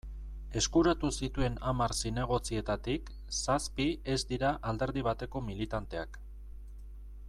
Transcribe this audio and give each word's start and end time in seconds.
Eskuratu 0.61 1.09
zituen 1.25 1.59
hamar 1.71 1.93
zinegotzietatik, 2.01 3.13
zazpi 3.43 3.87
ez 4.17 4.19
dira 4.33 4.53
alderdi 4.73 5.05
bateko 5.11 5.47
militanteak. 5.51 6.23